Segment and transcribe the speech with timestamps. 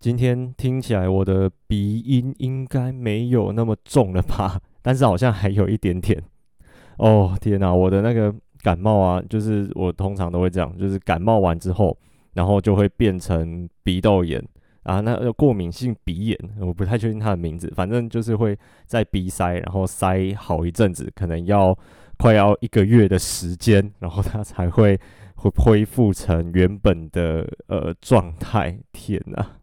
[0.00, 4.60] 今天听起来我的鼻音应该没有那么重了吧？
[4.80, 6.22] 但是好像还有一点点。
[6.98, 7.74] 哦，天哪！
[7.74, 8.32] 我的那个
[8.62, 11.96] 感冒啊，就是我通常都会这样，就是感冒完之后，
[12.34, 14.42] 然后就会变成鼻窦炎
[14.84, 18.56] 啊，那个过敏性鼻炎，我不太确定它的名字，反正就是会
[18.86, 21.76] 在鼻塞，然后塞好一阵子，可能要
[22.16, 24.98] 快要一个月的时间，然后它才会
[25.34, 28.78] 会恢复成原本的呃状态。
[28.92, 29.57] 天哪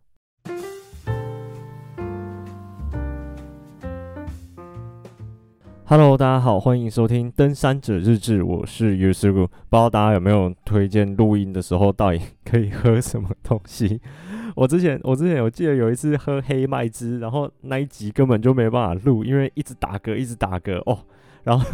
[5.88, 9.32] ！Hello，大家好，欢迎收听《登山者日志》，我是 Usu。
[9.32, 14.02] 不知道大家有没有推荐录音的时候到底可以喝什么东西？
[14.58, 20.98] 我之前我之前我记得有一次喝黑麦汁，然后那一集根本就没办法录，因为一直打嗝，一直打嗝哦，
[21.46, 21.66] 然后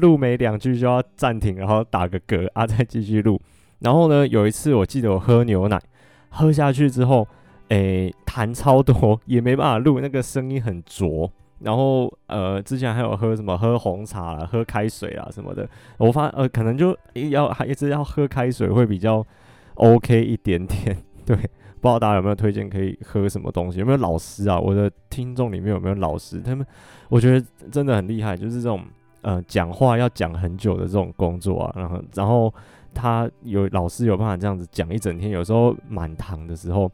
[0.00, 3.40] 录没两句就要暂停，然后打个嗝啊，再继续录。
[3.78, 5.80] 然后呢，有一次我记得我喝牛奶，
[6.30, 7.28] 喝下去之后，
[7.68, 11.30] 诶，痰超多，也没办法录，那个声音很浊。
[11.64, 15.68] 然后呃，之前还有喝什么喝红茶啦，喝开水啊什么的。
[15.96, 16.96] 我发呃，可能就
[17.30, 19.24] 要还一直要喝开水会比较
[19.74, 20.96] OK 一点点。
[21.24, 21.48] 对，不知
[21.82, 23.78] 道大家有没有推荐可以喝什么东西？
[23.78, 24.58] 有没有老师啊？
[24.58, 26.40] 我的听众里面有没有老师？
[26.40, 26.66] 他们
[27.08, 28.84] 我觉得真的很厉害，就是这种
[29.20, 31.72] 呃讲话要讲很久的这种工作啊。
[31.76, 32.52] 然后然后
[32.92, 36.90] 他有老师有办法这样子讲一整天，有时候满堂的时候，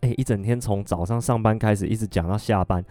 [0.00, 2.82] 哎，一整天从早上上班开始一直讲到下班。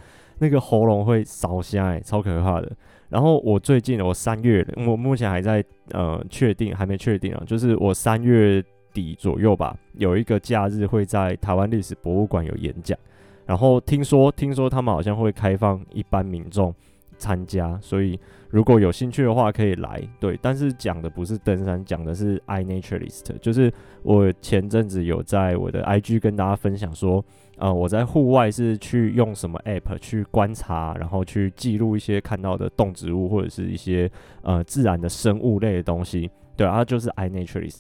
[0.44, 2.70] 那个喉咙会烧声哎，超可怕的。
[3.08, 7.42] 然后我最近我三月，我目前还在呃确定，还没确定啊。
[7.48, 13.00] 就是我三月底左右吧，有一个假日会在台湾历史博物馆有演讲。
[13.46, 16.76] 然后听说听说他们好像会开放一般民众
[17.18, 20.02] 参加，所以如果有兴趣的话可以来。
[20.20, 23.72] 对，但是讲的不是登山，讲的是 iNaturalist，就是
[24.02, 27.24] 我前阵子有在我的 IG 跟大家分享说。
[27.64, 34.12] 呃，我在户外是去用什么 app 去观察，然后去记录一些看到的动植物或者是一些
[34.42, 37.80] 呃自然的生物类的东西，对，它就是 iNaturalist，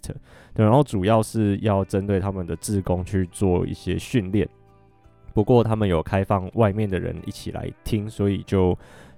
[0.53, 4.47] 对，然后主要是要针对他们的志工去做一些训练，
[5.33, 8.73] 不过他们有开放外面的人一起来听，所以就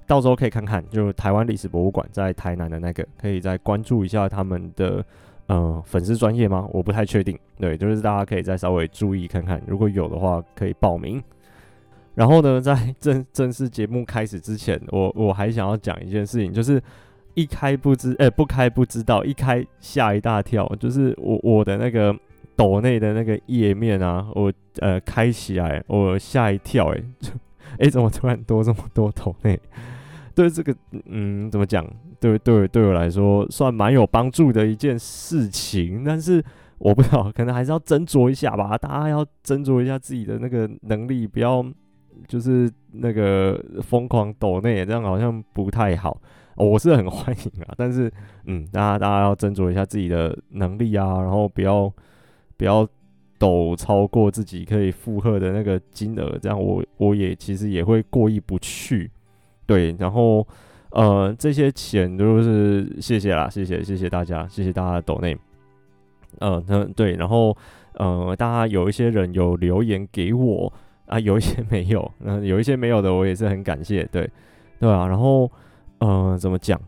[0.07, 5.05] 到时候可以看看，就台湾历史博物馆在台南的那个，可以再关注一下他们的。
[5.47, 6.67] 嗯，粉丝专业吗？
[6.72, 7.38] 我不太确定。
[7.59, 11.23] 对，就是大家可以再稍微注意看看，如果有的话可以报名。
[12.16, 16.81] 然后呢，在 正正式节目开始之前，我我还想要讲一件事情，就是
[17.34, 20.66] 一开不知，哎、不开不知道，一开吓一大跳。
[20.79, 22.17] 就是我我的那个
[22.55, 27.03] 抖内的那个页面啊，我呃开起来，我吓一跳、欸，
[27.78, 29.59] 哎，哎、怎么突然多这么多抖内？
[30.35, 30.75] 对这个，
[31.06, 31.85] 嗯，怎么讲？
[32.19, 36.44] 对对，对我来说算蛮有帮助的一件事情，但是
[36.78, 38.78] 我不知道，可能还是要斟酌一下吧。
[38.78, 41.66] 大家要斟酌一下自己的那个能力，不要
[42.28, 46.22] 就是那个疯狂抖内，这样好像不太好。
[46.57, 48.12] 我是很 欢迎啊，但是
[48.46, 51.91] 嗯，大家大家要斟酌一下自己的能力啊，然后不要
[52.57, 52.88] 不要
[53.38, 59.12] 抖超过自己可以负荷的那个金额，这样我我也其实也会过意不去。
[59.65, 60.47] 对，然后。
[60.91, 65.37] 呃，这些钱都是谢谢啦，谢谢谢谢大家，谢谢大家的抖内。
[66.39, 67.53] 呃，那对，然后
[67.95, 70.71] 呃，大家有一些人有留言给我
[71.05, 74.29] 啊，有一些 没有，那、有一些没有的，我也是很感谢，对，
[74.79, 75.51] 对啊，然后
[75.97, 76.79] 呃，怎么讲？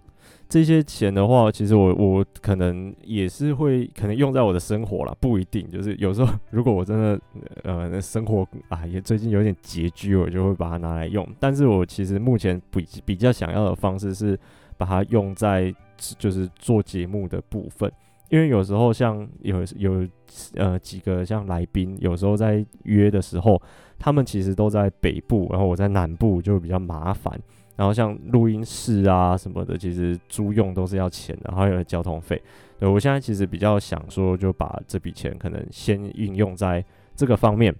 [0.49, 5.69] 这些钱的话，其实我我可能也是会可能用在我的生活啦，不一定。
[5.69, 7.19] 就是有时候如果我真的
[7.63, 11.27] 呃生活啊也最近有点拮据，我就会把它拿来用。
[11.39, 14.39] 但是我其实目前比比较想要的方式是
[14.77, 15.73] 把它用在
[16.17, 17.91] 就是做节目的部分，
[18.29, 20.07] 因为有时候像有有
[20.55, 23.61] 呃几个像来宾，有时候在约的时候，
[23.99, 27.37] 他们其实都在北部，然后我在南部就比较麻烦。
[27.77, 32.41] 然后像录音室啊什么的，其实租用都是要钱的，还有交通费。
[32.79, 36.83] 对，我现在其实比较想说，就把这笔钱可能先运用在
[37.15, 37.73] 这个方面。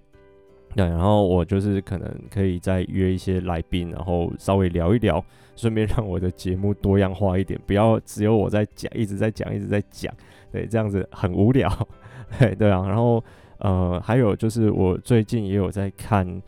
[0.76, 5.24] 对，然后我就是可能可以再约一些来宾，然后稍微聊一聊，
[5.56, 10.14] 顺便让我的节目多样化一点，不要只有我在讲，一直在讲，一直在讲。
[10.52, 11.68] 对，这样子很无聊。
[12.38, 13.22] 对对啊，然后
[13.58, 16.40] 呃，还有就是我最近也有在看。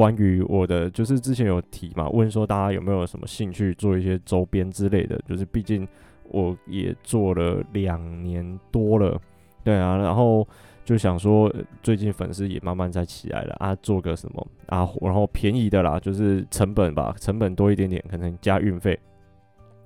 [0.00, 5.86] 关于我的，就是之前有提嘛，问说大家有没有什么兴趣做一些周边之类的，就是毕竟
[6.30, 9.20] 我也做了两年多了，
[9.62, 10.48] 对啊，然后
[10.86, 18.98] 就想说最近粉丝也慢慢在起来了啊，做个什么啊，然后便宜的啦，就是成本吧，成本多一点点，可能加运费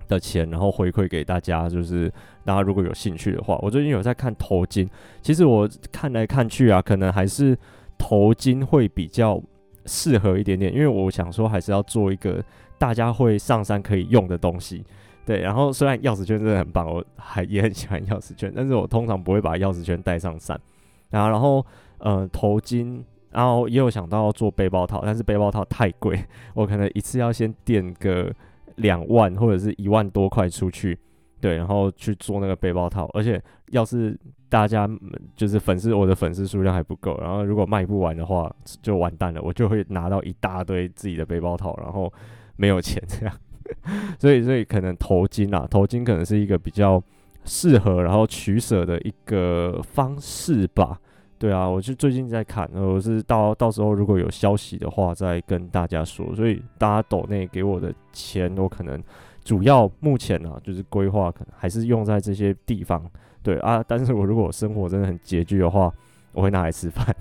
[0.06, 2.08] 的钱，然后回馈给大家，就是
[2.44, 4.88] 大家如果有兴趣的话，我最近有在看头巾，
[5.22, 7.58] 其实我看来看去啊，可能还是。
[7.96, 9.40] 头巾会比较
[9.86, 12.42] 适合一点点，因为我想说还是要做一个
[12.78, 14.84] 大家会上山可以用的东西。
[15.26, 20.60] 对，然后虽然钥匙圈真的很棒，我还也很喜欢钥匙圈，但是我通常不会把钥匙圈带上山。
[21.08, 21.66] 然后，然后，
[21.98, 26.22] 呃，头巾，然后也有想到要做背包套，但是背包套太贵，
[26.54, 28.30] 我可能一次要先垫个
[28.76, 30.98] 两万或者是一万多块出去，
[31.40, 33.08] 对，然后去做那个背包套。
[33.14, 33.40] 而且，
[33.70, 34.18] 要是
[34.54, 34.88] 大家
[35.34, 38.48] 就是粉丝，我的粉丝数量还不够，然后如果卖不完的话，
[38.80, 42.12] 就完蛋了，我就会拿到一大堆自己的背包套，然后
[42.54, 43.36] 没有钱这样。
[44.16, 47.02] 所以，所以可能头巾啊，头巾可能是一个比较
[47.44, 51.00] 适合，然后取舍的一个方式吧。
[51.36, 56.32] 对啊，我就最近在看，我是到到时候如果有消息的话，再跟大家说。
[56.36, 59.02] 所以大家抖内给我的钱，我可能
[59.42, 63.04] 主要目前啊，就是规划可能还是用在这些地方。
[63.44, 65.92] 对啊，但是我如果生活真的很拮据的话，
[66.32, 67.14] 我会拿来吃饭。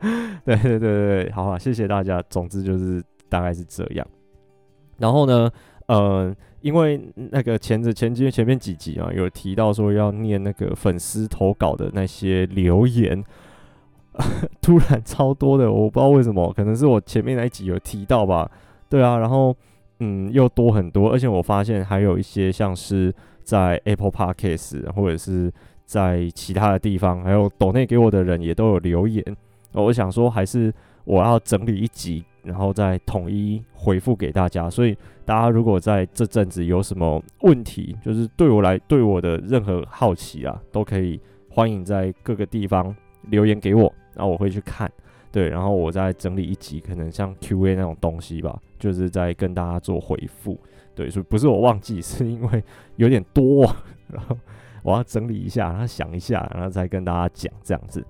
[0.44, 2.22] 对对对对，好啊，谢谢大家。
[2.28, 4.06] 总之就是大概是这样。
[4.98, 5.50] 然后呢，
[5.86, 13.22] 呃，因为那个前子前几前面几集啊，有提到说要念那个粉丝投稿的那些留言，
[14.60, 18.50] 突然超多的，我不知道为什么，可能是我前面那一集有提到吧。
[18.88, 19.54] 对啊，然后
[20.00, 23.14] 嗯，又多很多，而且我发现还有一些像是
[23.44, 25.52] 在 Apple Podcast 或者是
[25.84, 29.24] 在其他的地方，还有抖内给我的人也都有留言。
[29.72, 30.72] 我想说，还是
[31.04, 32.24] 我要整理一集。
[32.44, 34.94] 然后再统一回复给大家，所以
[35.24, 41.18] 大家如果在这阵子有什么问题，就是对我来对我的任何好奇啊，都可以
[41.48, 42.94] 欢迎在各个地方
[43.30, 44.92] 留言给我，然后我会去看，
[45.32, 50.60] 对，然后我再整理一集，可能像 Q&A 那种东西吧，就是在跟大家做回复，
[50.94, 52.62] 对，所以不是我忘记，是因为
[52.96, 53.64] 有点多，
[54.08, 54.36] 然后
[54.82, 58.04] 我要整理一下，然后想一下，然后再跟大家讲这样子。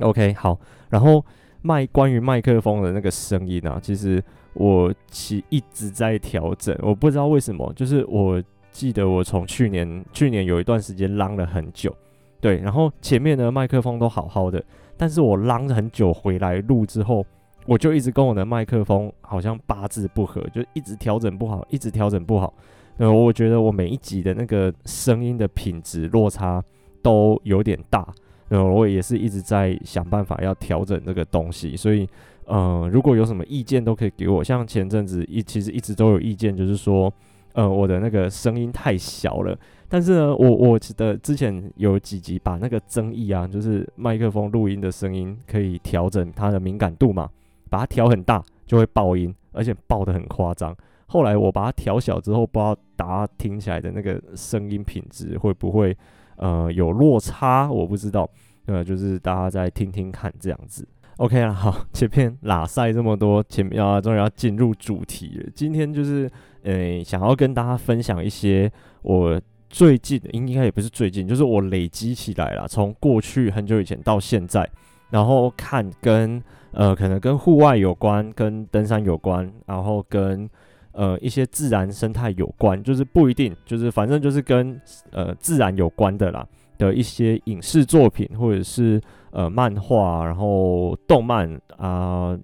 [0.00, 0.58] OK，好，
[0.90, 1.24] 然后。
[1.66, 4.22] 麦关于麦克风的那个声音啊，其实
[4.52, 8.38] 我其一直在调整，我不知道为什么，就是我
[8.70, 11.90] 记得我从去年去年有一段时间浪了很久，
[12.38, 14.62] 对，然后前面的麦克风都好好的，
[14.98, 17.24] 但是我浪了很久回来录之后，
[17.66, 22.52] 我就一直跟我的麦克风好像八字不合，就一直调整不好，一直调整不好，
[22.98, 26.62] 呃，我觉得我每一集的那个声音的品质落差
[27.02, 28.06] 都有点大。
[28.50, 32.06] 呃，我也是一直在想办法要调整这个东西，所以，
[32.44, 34.44] 呃，如果有什么意见都可以给我。
[34.44, 37.12] 像前阵子一其实一直都有意见，就是说，
[37.54, 39.58] 呃，我的那个声音太小了。
[39.88, 47.28] 但是呢，我我记得之前有几集把那个争议啊，就是麦克风录音的声音可以调整它的敏感度嘛，
[47.74, 50.72] 把它调很大就会爆音，而且爆得很夸张。
[51.06, 55.96] 后来我把它调小之后，不知道大家听起来的那个声音品质会不会？
[56.36, 58.28] 呃，有落差，我不知道，
[58.66, 60.84] 呃，就是大家再听听看这样子。
[61.18, 65.50] OK 了，好，前面拉赛这么多，前面啊，终于要进入主题了。
[65.54, 66.28] 今天就是，
[66.64, 68.68] 呃，想要跟大家分享一些
[69.02, 69.40] 我
[69.70, 74.68] 最近，应该也不是最近，就是我累积起来了，从过去很久以前到现在，
[75.10, 76.42] 然后看跟
[76.74, 80.48] 呃，可能跟户外有关，跟登山有关，然后跟。
[80.96, 84.80] 呃，一些自然生态有关，就是不一定，就是反正就是跟
[85.10, 86.46] 呃自然有关的啦
[86.78, 89.00] 的一些影视作品，或者是
[89.32, 92.38] 呃漫画，然后动漫啊、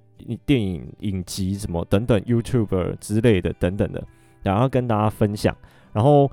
[0.44, 4.02] 电影影集什么等等，YouTuber 之类的等等的，
[4.42, 5.56] 然后跟大家分享。
[5.92, 6.28] 然后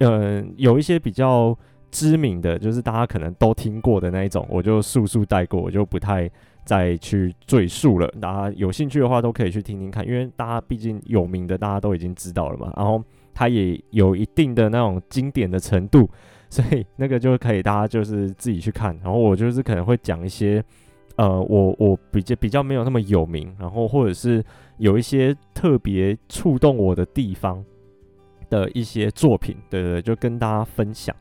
[0.00, 1.56] 嗯、呃，有一些比较
[1.92, 6.28] 知名的，就是大家可能都听过的那一种，我就速速带过，我就不太。
[6.64, 12.72] 再去赘述了，大家有兴趣的话都可以去听听看，因为大家毕竟有名的，大家都已经知道了嘛。
[12.76, 13.02] 然后
[13.34, 16.08] 它也有一定的那种经典的程度，
[16.48, 18.96] 所以那个就可以大家就是自己去看。
[19.02, 20.62] 然后我就是可能会讲一些，
[21.16, 24.40] 呃，我我比较比较没有那么有名，然后或者是
[24.78, 27.60] 有一些特别触动我的地方
[28.48, 31.12] 的一些作品，对对对，就跟大家分享。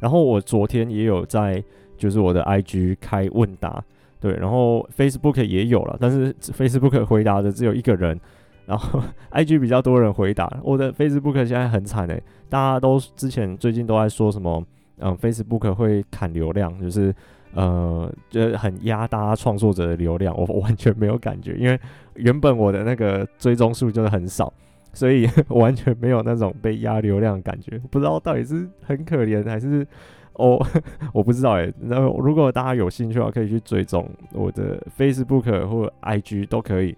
[0.00, 1.62] 然后我昨天也有在
[1.96, 3.82] 就是我的 IG 开问答。
[4.18, 8.20] 对，然后 Facebook 也有了，但是 Facebook 回答的只有一个人，
[8.66, 9.00] 然后
[9.32, 10.60] IG 比较多人回答。
[10.62, 14.62] 我的 Facebook 现在很惨诶，大家都之前最近都在说什么，
[14.98, 17.14] 嗯，Facebook 会砍流量，就是
[17.54, 20.36] 呃，就很压大家创作者的流量。
[20.36, 21.80] 我完全没有感觉，因为
[22.16, 24.52] 原本我的那个追踪数就是很少，
[24.92, 27.78] 所以 完全没有那种被压流量的感觉。
[27.90, 29.86] 不知道到底是很可怜还是。
[30.34, 30.58] 哦
[31.12, 31.70] 我不知道诶。
[31.80, 36.96] 那如果大家有兴趣的话，可以去追踪我的 Facebook 或 IG 都可以。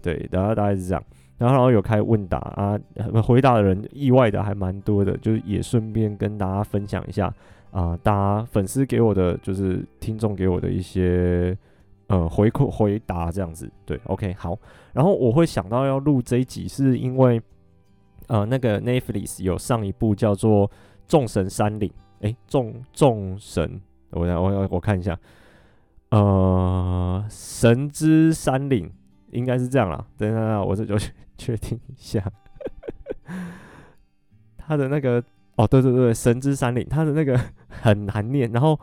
[0.00, 1.02] 对，然后大概是这样。
[1.36, 2.78] 然后然后有开问答啊，
[3.20, 7.32] 回答的人意外的还蛮多的，就是也顺便跟大家分享一下
[7.72, 11.56] 啊，大家粉丝给我的就是听众给我的一些
[12.08, 13.70] 呃回馈回答这样子。
[13.84, 14.58] 对，OK，好。
[14.92, 17.40] 然后我会想到要录这一集，是因为
[18.28, 20.68] 呃那个 Netflix 有上一部叫做
[21.06, 21.88] 《众神山岭》，
[22.20, 23.80] 诶，众众神，
[24.10, 25.18] 我我我看一下，
[26.10, 28.90] 呃，神之山岭
[29.32, 30.06] 应该是这样啦。
[30.16, 30.96] 等一下，我这就
[31.36, 32.22] 确定一下，
[34.56, 35.22] 他的那个。
[35.56, 37.38] 哦，对对对，神之山岭，他的那个
[37.70, 38.50] 很难念。
[38.50, 38.76] 然后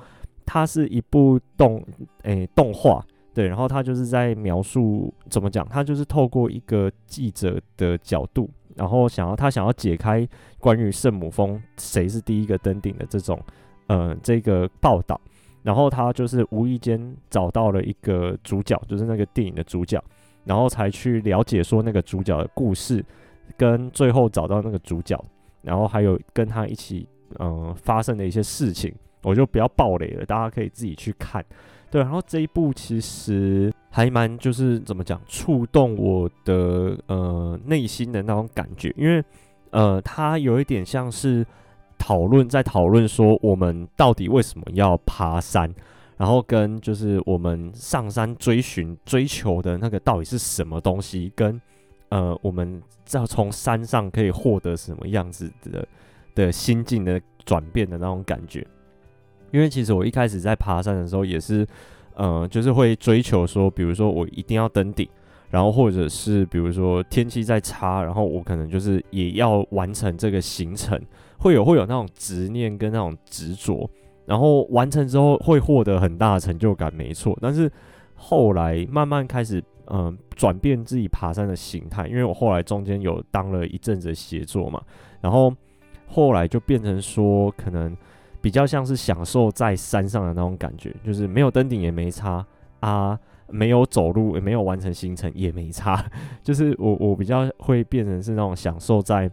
[0.46, 1.86] 它是一部动
[2.24, 10.28] 诶动画，对，然后他就是在描述怎么讲，他就是透过一个记者的角度，然后想要他想要解开
[10.60, 13.40] 关于圣母峰谁是第一个登顶的这种
[13.88, 15.20] 呃这个报道，
[15.64, 20.04] 然后他就是无意间找到了一个主角，就是那个电影的主角，
[20.44, 23.04] 然后才去了解说那个主角的故事，
[23.58, 25.24] 跟最后找到那个主角。
[25.64, 27.08] 然后还有跟他一起，
[27.38, 31.46] 嗯、发生的一些事情，我就不要爆雷了，大家可以自己去看。
[31.92, 39.24] 对，然后这一部其实还蛮就是怎么讲，触动我的呃内心的那种感觉，因为
[39.70, 41.46] 呃，它有一点像是
[41.98, 45.70] 讨论，在讨论说我们到底为什么要爬山，
[46.18, 51.62] 然后跟就是我们上山追寻追求的那个到底是什么东西，跟。
[52.14, 52.84] 呃，我们
[53.14, 55.88] 要从山上可以获得什么样子的
[56.36, 58.68] 的心境的转变的那种感觉？
[59.52, 61.66] 因为其实我一开始在爬山的时候也是，
[62.16, 65.08] 呃，就是会追求说，比如说我一定要登顶，
[65.50, 71.00] 然后或者是比如说天气再差，然后我可能就是也要完成这个行程，
[71.38, 73.90] 会有会有那种执念跟那种执着，
[74.26, 77.38] 然后完成之后会获得很大的成就感，没错。
[77.42, 77.72] 但是
[78.16, 79.64] 后来慢慢开始。
[79.94, 84.82] 嗯，转变自己爬山的形态，因为我后来中间有当了一阵子的协作嘛，
[85.20, 85.54] 然后
[86.08, 87.94] 后来就变成说，可能
[88.42, 92.46] 比较像是享受在山上的那种感觉，就是没有登顶也没差
[92.80, 93.18] 啊，
[93.48, 96.04] 没有走路也没有完成行程也没差，
[96.44, 99.30] 就是我我比较会变成是那种享受在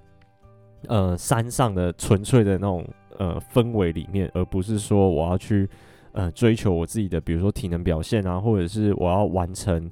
[0.87, 2.87] 呃山上的纯粹的那种
[3.17, 5.69] 呃氛围里面，而不是说我要去
[6.13, 9.91] 呃追求我自己的，比如说体能表现啊，或者是我要完成。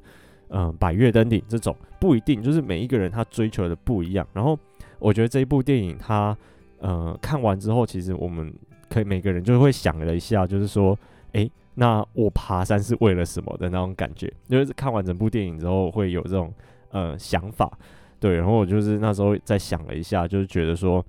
[0.49, 4.25] 嗯，百岳登顶这种不一定，就是每一个人他追求的不一样。
[4.33, 4.57] 然后
[5.01, 6.39] 我觉得这一部电影，他
[6.79, 8.55] 呃看完之后，其实我们
[8.89, 10.99] 可以每个人就会想了一下，就是说，
[11.33, 14.33] 诶，那我爬山是为了什么的那种感觉。
[14.49, 16.53] 就是看完整部电影之后，会有这种
[16.91, 17.71] 呃想法。
[18.19, 21.05] 对，然后我就是那时候在想了一下，就是觉得说，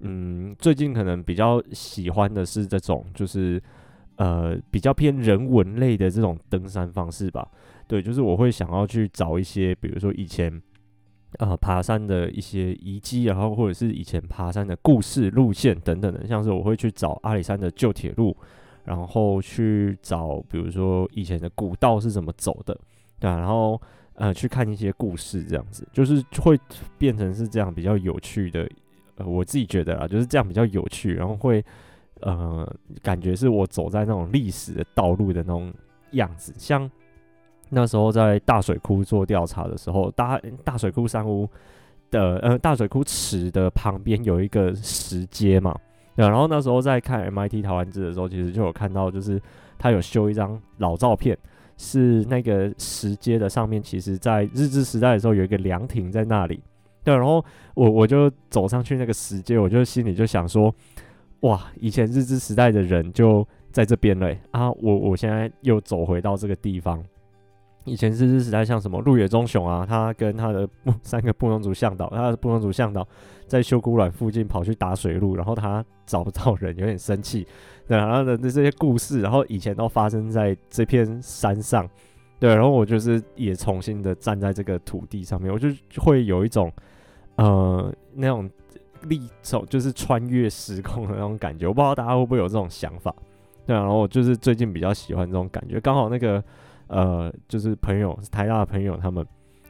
[0.00, 3.62] 嗯，最近可能比较喜欢的是这种，就是
[4.16, 7.48] 呃比较偏人文类的这种登山方式吧。
[7.86, 10.60] 对，就是我会想要去找一些，比如说以前，
[11.38, 18.34] 呃，爬山的一些遗迹，然后或者是以前爬山的故事路线等等的，像是我会去找阿里山的旧铁路，
[18.84, 22.74] 然后去找，比如说以前的古道是怎么走的，
[23.20, 23.78] 对啊，然后
[24.14, 26.58] 呃，去看一些故事，这样子，就是会
[26.96, 28.66] 变成是这样比较有趣的，
[29.16, 31.62] 呃，我自己觉得啊，就是这样比较有趣，然后会
[32.20, 32.66] 呃，
[33.02, 35.70] 感觉是我走在那种历史的道路的那种
[36.12, 36.90] 样子，像。
[37.70, 41.48] 那时候在大水库做调查的时候，大大水库山屋
[42.10, 45.76] 的呃大水库池的旁边有一个石阶嘛，
[46.16, 49.40] 对，然后那时候在看 MIT 台湾志的时候，其实就有看到，就是
[49.78, 51.36] 他有修一张老照片，
[51.76, 56.60] 是那个石阶的上面，其实在日治时代的时候有一个凉亭在那里，
[57.04, 57.44] 对，然后
[57.74, 60.74] 我我就走上去那个石阶，我就心里就想说，
[61.40, 67.04] 哇，以前日治时代的人就在这边嘞啊，我我现在又走回到这个地方。
[67.84, 70.68] 以前日治时代，像什么鹿野忠雄啊，他跟他的
[71.02, 73.06] 三个布农族向导，他的布农族向导
[73.46, 77.46] 在修古卵附近跑去打水路，然后他找不到人，有点生气，
[77.86, 81.88] 对，然后的这些故事，然后以前都发生在这片山上，
[82.38, 86.70] 对，然后我就是也重新的站在这个土地上面，我就会有一种
[87.36, 88.50] 呃那种
[89.04, 93.14] 历走，就是穿越时空的那种感觉，我不知道大家会不会有这种想法，
[93.64, 96.44] 对，然后我就是最近比较喜欢这种感觉，刚好那个。
[96.88, 99.24] 呃，就是朋友，台大的朋友，他们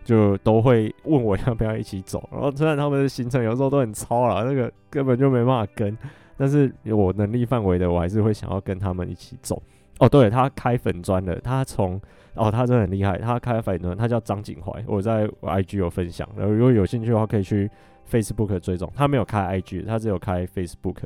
[0.05, 2.29] 就都会问我要不要一起走。
[2.33, 5.97] 然后虽然他们的行程有时候都很超啦，那个根本就没办法跟，
[6.37, 9.63] 但是我能力范围的，我还是会想要跟他们一起走。
[9.99, 12.01] 哦，对，他开粉砖的，他从
[12.35, 17.69] 哦，他真的很厉害，他开粉砖，他叫张景怀，我在 IG 有分享，然后如果有兴趣的话，可以去
[18.09, 18.89] Facebook 追踪。
[18.95, 21.03] 他没有开 IG，他只有开 Facebook。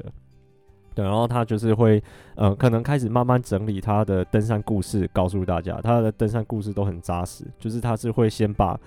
[0.95, 2.03] 对，然后他就是会，
[2.35, 7.45] 呃，可能开始慢慢整理他的登山故事，告诉大家他的登山故事都很扎实。
[7.59, 8.79] 就是他是会先把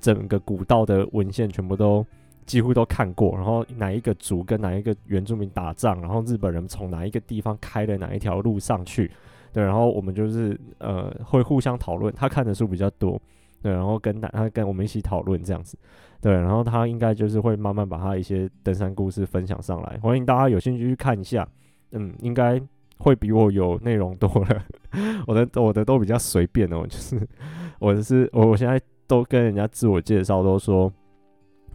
[0.00, 2.04] 整个古道的文献全部都
[2.44, 9.10] 几乎都看过，然后哪一个族跟哪一个原住民打仗，然后日本人从哪一个地方开了哪一条路上去，
[9.50, 13.18] 对，然后我们就是呃会互相讨论，他看的书比较多，
[13.64, 15.78] 对，然后跟他他跟我们一起讨论这样子，
[16.20, 21.48] 对，然后他应该就是会慢慢把他一些登山故事分享上来，欢迎大家有兴趣去看一下，
[21.92, 22.60] 嗯，应该
[22.98, 24.62] 会比我有内容多了，
[25.26, 27.26] 我的我的都比较随便哦，就是
[27.80, 30.92] 我是我我现在都跟人家自我介绍都说。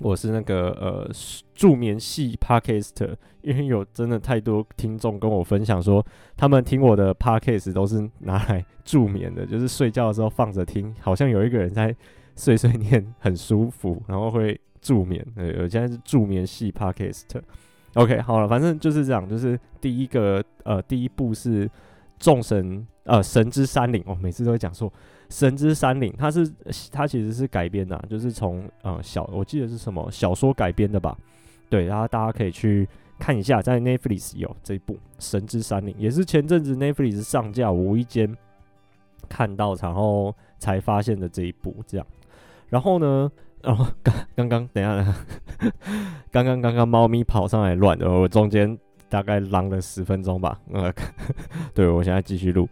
[0.02, 1.10] 我是那个呃
[1.54, 6.06] 助眠系 podcast， 因为有真的太多听众跟我分享说，
[6.38, 11.96] 他们听我的 Podcast 都是拿来助眠的，就是睡觉的时候放着听，好像有一个人在
[12.36, 15.26] 碎碎念，很舒服，然后会助眠。
[15.36, 17.24] 对，我现在是助眠系 podcast。
[17.96, 21.70] OK，好了，反正就是这样，就是第一个呃第一步是
[22.18, 24.92] 众神呃神之山岭，我、哦、每次都会讲说。
[25.30, 26.52] 神之山岭，它是
[26.92, 31.18] 它其实是改编的、就是从呃小我记得是什么小说改编的吧？
[31.70, 32.88] 对，然后大家可以去
[33.20, 38.36] 看一下，在 Netflix 有这一部《神之山岭》，也是前阵子 Netflix 上架，无意间
[39.28, 42.08] 看到，然后才发现的这一部这样。
[42.70, 43.32] 然后呢，
[43.62, 45.16] 然后刚刚刚等一下，
[46.32, 48.76] 刚刚刚刚猫咪跑上来乱，的我中间
[49.08, 50.60] 大概浪了十分钟吧。
[50.74, 50.92] 呃，
[51.76, 52.68] 对，我现在继续录。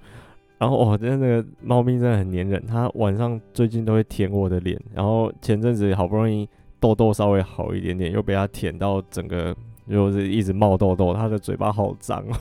[0.59, 4.79] 然后我真的那个猫咪真的很粘人，它晚上最近都会舔我的脸。
[4.91, 6.49] 然后前阵子好不容易
[6.79, 9.55] 痘痘稍微好一点点，又被它舔到整个
[9.87, 12.35] 就是一直冒痘痘，它的嘴巴好脏哦。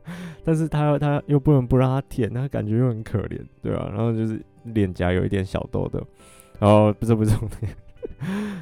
[0.42, 3.90] 但是它它又不能不让它舔，它感觉又很可怜，对吧？
[3.92, 6.02] 然后就是脸颊有一点小痘痘。
[6.58, 7.70] 然后不是不是重点，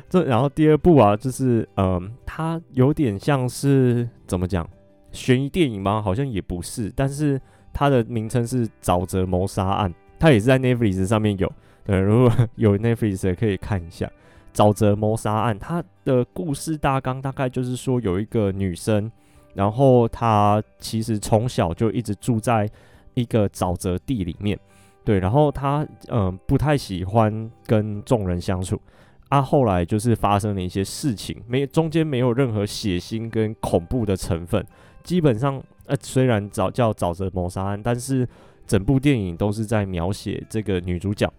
[0.08, 4.68] 这然后第二部啊，就是嗯，它有点像是怎么讲，
[5.12, 6.02] 悬疑电影吗？
[6.02, 7.40] 好像也不是，但是。
[7.78, 11.52] 它的名称是《沼泽谋杀案》，它也是在 Netflix 上面有。
[11.84, 14.10] 对，如果 有 Netflix 也可以看一下
[14.58, 15.54] 《沼泽谋杀案》。
[15.58, 19.12] 它的故事大纲大概就是说，有一个女生，
[19.52, 22.66] 然后她其实从小就一直住在
[23.12, 24.58] 一个沼泽地里面。
[25.04, 28.80] 对，然后她嗯、不太喜欢跟众人相处。
[29.28, 34.66] 啊，后来就是发生了一些事情，没中间没有任何血腥跟恐怖的成分，
[35.04, 35.62] 基本上。
[35.86, 38.28] 呃，虽然早叫沼泽谋杀案，但是
[38.66, 41.32] 整部电影都是在描写这个女主角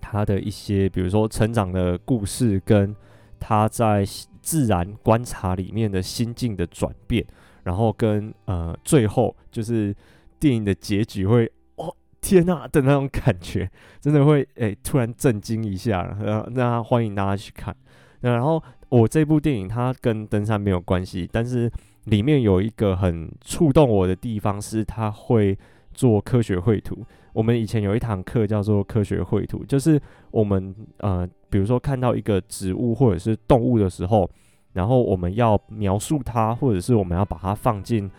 [0.00, 2.96] 她的一些，比如说成长的故事，跟
[3.38, 4.04] 她在
[4.40, 7.24] 自然观察里面的心境的转变，
[7.62, 9.94] 然后跟呃最后就是
[10.40, 17.76] 电影的结局会，哦天呐的那种感觉，真的会诶、突然震惊一下，然后那欢迎大家去看。
[18.20, 21.70] 那然后我这部电影它跟登山没有关系，但是。
[22.08, 25.56] 里面有一个很触动我的地方，是他会
[25.92, 27.04] 做科学绘图。
[27.32, 34.28] 我们以前有一堂课叫做科学绘图，就是我们呃，比如说看到一个植物或者是动物的时候，
[34.72, 38.10] 然后我们要描述它，或者是我们要把它放进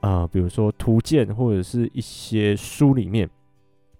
[0.00, 3.28] 呃，比如说图鉴或者是一些书里面，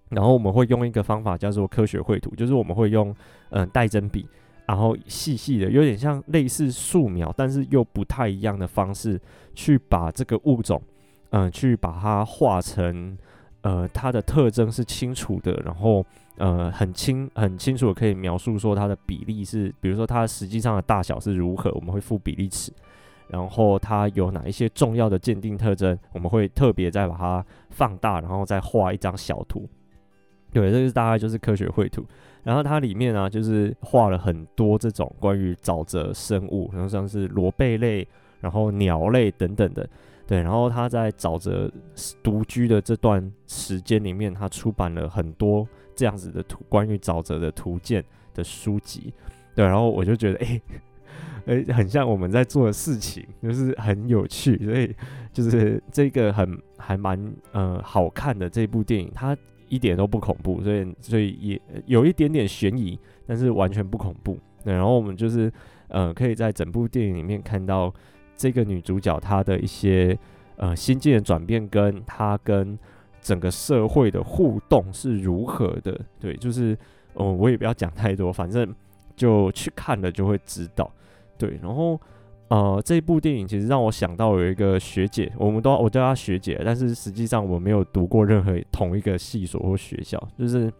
[0.09, 3.09] 然后我们会用一个方法叫做科学绘图，就是我们会用
[3.49, 4.27] 嗯、呃、带针笔。
[4.67, 9.19] 然后细细的，有点像类似素描，但是又不太一样的方式，
[9.55, 10.81] 去把这个物种，
[11.29, 13.17] 嗯、去把它画成，
[13.61, 22.73] 呃，它的特征是清楚的，然后，呃，很清很清楚的可以描述说它的比例是，比如说它实际上的大小是如何，我们会附比例尺，
[23.29, 29.65] 然后它有哪一些重要的鉴定特征，我们会特别再把它放大，然后再画一张小图。
[30.51, 32.05] 对，这个大概就是科学绘图。
[32.47, 38.07] 然后它里面呢、啊，就是画了很多这种关于沼泽生物，然后像是螺贝类，
[38.39, 39.85] 然后鸟类等等的。
[40.25, 41.69] 对，然后他在沼泽
[42.23, 48.01] 独居的这段时间里面，他出版了很多这样子的图，关于沼泽的图鉴
[48.33, 49.13] 的书籍。
[49.53, 50.61] 对，然后我就觉得，哎，
[51.47, 54.95] 哎，很像我们在做的事情，就是很有趣，所以
[55.33, 59.35] 就是这个很还蛮呃好看的这部电影，它。
[59.69, 64.37] 一点都不恐怖，所以所以也有一点点悬疑，但是完全不恐怖。
[64.63, 65.51] 对，然后我们就是
[65.87, 67.93] 呃，可以在整部电影里面看到
[68.35, 70.17] 这个女主角她的一些
[70.55, 72.77] 呃心境的转变，跟她跟
[73.21, 75.99] 整个社会的互动是如何的。
[76.19, 76.77] 对，就是
[77.15, 78.73] 嗯、我也不要讲太多，反正
[79.15, 80.91] 就去看了就会知道。
[81.37, 81.99] 对，然后。
[82.49, 90.71] 呃，这部电影其实让我想到有一个学姐，我们都我叫她学姐，但是实际上我没有读过任何同一个系所或学校，就是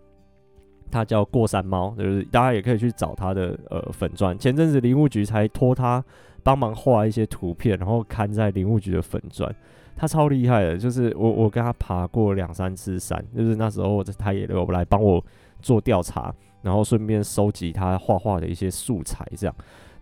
[0.90, 4.38] 她叫过山猫，就是大家也可以去找她的呃粉钻。
[4.40, 6.02] 前阵子林务局才托她
[6.42, 9.54] 帮忙画一些图片，然后刊在林务局的粉钻。
[9.94, 15.22] 她超厉害的，就是我我跟她爬过两三次山，就是那时候她也有来帮我
[15.62, 19.54] 做调查，然后顺便收集她画画的一些素材，这样。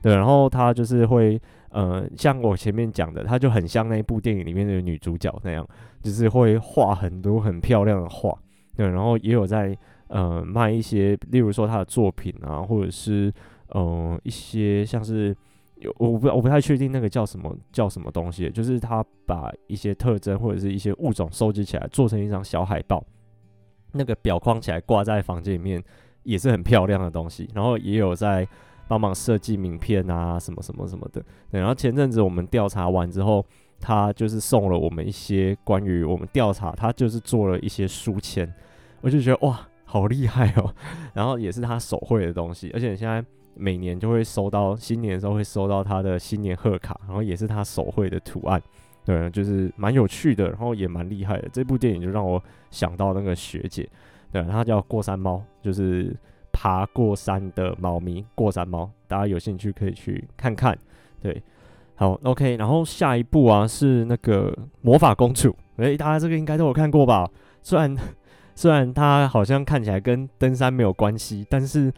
[0.05, 5.67] 对，然后他就是会，呃，像我前面讲的，他就很像那部电影里面的女主角那样，
[6.03, 8.37] 就是会画很多很漂亮的画，
[8.77, 9.75] 对，然后也有在
[10.09, 13.33] 呃卖一些，例如说他的作品啊，或者是
[13.69, 15.35] 呃一些像是
[15.77, 23.03] 有我不我不太确定那个叫什么叫什么东西，就是他把一些特征或者是一些物种收集起来，做成一张小海报，
[23.93, 25.83] 那个裱框起来挂在房间里面。
[26.25, 28.47] 也是很漂亮的东西，然后也有在
[28.87, 31.23] 帮忙设计名片啊，什么什么什么的。
[31.51, 33.45] 对，然后前阵子我们调查完之后，
[33.79, 38.51] 他就是送了我们一些关于我们调查，他就是做了一些书签，
[39.01, 40.73] 我就觉得哇，好厉害哦。
[41.13, 43.23] 然后也是他手绘的东西，而且现在
[43.55, 48.61] 每年就会收到新年的时候会收到他的新年贺卡，然后也是他手绘的图案，
[49.03, 51.49] 对，就是蛮有趣的，然后也蛮厉害的。
[51.51, 53.89] 这部电影就让我想到那个学姐。
[54.31, 56.13] 对，她叫过山猫，就是
[56.55, 58.89] 爬过山的猫咪，过山猫。
[59.09, 60.77] 大家有兴趣可以去看看。
[61.21, 61.43] 对，
[61.95, 62.55] 好，OK。
[62.55, 67.29] 然后下一部啊是那个魔法公主，诶，大家这个应该都有看过吧？
[67.61, 67.93] 虽然
[68.55, 71.91] 虽然它好像看起来跟登山没有关系，但是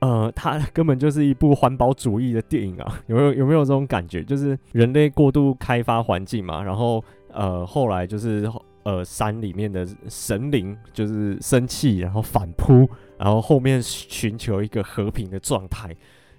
[0.00, 3.00] 呃，它根本就是一部环保主义的电影啊。
[3.08, 4.24] 有没有有没有这种感觉？
[4.24, 8.50] 就是人类过度开发环境嘛，然后呃，后来就是。
[8.88, 15.94] 呃，山里面的神灵就是生气，然后反扑，然后后面寻求一个和平的状态。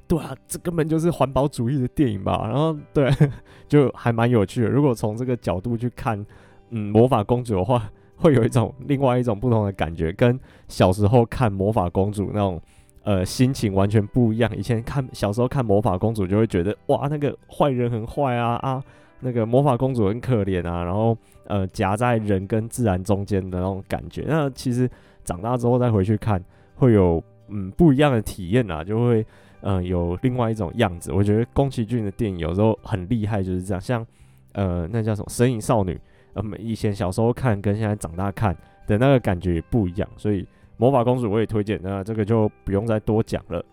[0.07, 2.47] 对啊，这根本就是环保主义的电影吧？
[2.47, 3.07] 然后对，
[3.69, 4.67] 就还蛮有趣的。
[4.67, 6.25] 如果从这个角度去看，
[6.71, 12.59] 嗯，魔法公主的话，会有一种另外一种不同的感觉，跟小时候看魔法公主那种
[13.03, 14.51] 呃心情完全不一样。
[14.57, 18.83] 以前看小时候看魔法公主，就会觉得哇，那个坏人很坏啊啊。
[19.19, 24.23] 那个魔法公主很可怜啊，然后呃夹在人跟自然中间的那种感觉。
[24.27, 24.89] 那其实
[25.23, 26.43] 长大之后再回去看，
[26.75, 29.25] 会有嗯不一样的体验啊，就会
[29.61, 31.11] 嗯、呃、有另外一种样子。
[31.11, 33.81] 我觉得宫崎骏的电影有时候很厉害，就是这样。
[33.81, 34.05] 像
[34.53, 35.93] 呃那叫什么《神隐少女》，
[36.33, 38.55] 呃以前小时候看跟现在长大看
[38.87, 40.09] 的那个感觉也不一样。
[40.15, 43.63] 所以魔法公主我也推荐，那这个就不用再多讲了。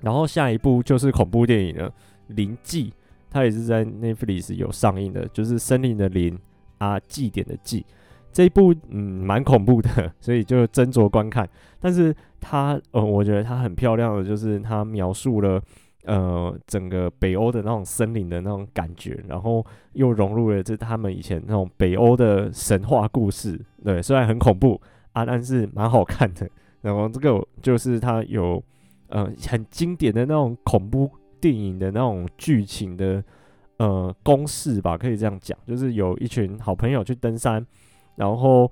[0.00, 1.88] 然后下一部就是恐怖电影了，
[2.26, 2.90] 《灵祭》。
[3.32, 6.38] 它也是在 Netflix 有上映的，就是森林的林
[6.76, 7.82] 啊，祭典的祭，
[8.30, 9.88] 这一部嗯蛮恐怖的，
[10.20, 11.48] 所以就斟酌观看。
[11.80, 15.58] 但是它呃，我觉得它很漂亮的，就是它描述了
[16.04, 19.64] 呃整个北欧的那种森林的那种感觉，然后
[19.94, 23.58] 又融入了这他们以前那种北欧的神话故事。
[23.82, 24.78] 对，虽然很恐怖
[25.12, 26.46] 啊，但是蛮好看的。
[26.82, 28.62] 然后这个就是它有
[29.08, 31.10] 呃很经典的那种恐怖。
[31.42, 33.22] 电影的那种剧情的
[33.78, 37.66] 呃公式吧，可以这样讲，就是有一群好朋友去登山，
[38.14, 38.70] 然后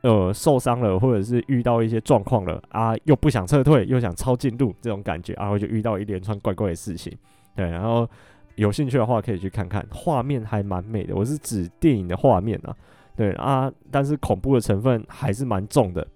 [0.00, 7.14] 呃受伤了，或者是遇到一些状况了啊，又不想撤退，又想抄近路这种感觉，然后就遇到一连串怪怪的事情。
[7.54, 8.08] 对，然后
[8.54, 11.14] 有兴趣的话可以去看看，画面还蛮美的。
[11.14, 12.74] 我是指电影的画面啊，
[13.14, 16.08] 对啊，但是恐怖的成分还是蛮重的。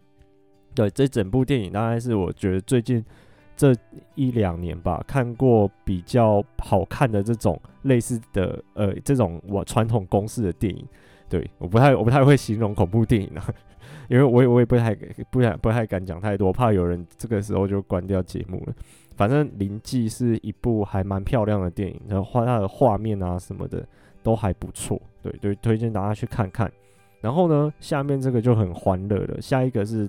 [0.75, 3.05] 对，这整部电影大概是我觉得最近。
[3.61, 3.75] 这
[4.15, 10.83] 一两年吧，看过比较好看的这种类似的呃这种我传统公式的电影，
[11.29, 13.45] 对，我不太我不太会形容恐怖电影啊，
[14.09, 14.95] 因为我也我也不太
[15.31, 18.73] 不太不太敢讲太多，怕有人这个时候就关掉节目了。
[19.15, 23.87] 反正《灵祭》是一部还蛮漂亮的电影，然后画它的画面啊什么的
[24.23, 26.73] 都还不错，对对，推荐大家去看看。
[27.21, 30.09] 然后呢，下面这个就很欢乐了，下一个是。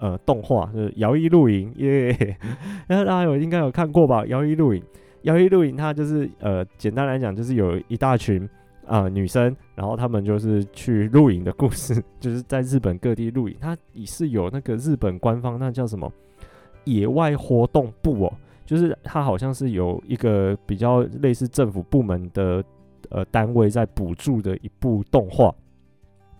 [0.00, 2.36] 呃，动画就是《摇曳露营》耶，
[2.88, 4.22] 那大家有应该有看过吧？
[4.26, 4.80] 《摇曳露营》
[5.22, 8.48] 《摇曳露营》它就是呃，简单来讲就是有一大群
[8.86, 13.54] 啊、女生，然后她们就是去露营的故事， 就是在日本各地露营。
[13.60, 16.10] 它也是有那个日本官方那叫什么
[16.84, 18.32] 野外活动部哦，
[18.64, 22.64] 就是它好像是有一个比较类似政府部门的
[23.10, 25.54] 呃单位在补助的一部动画。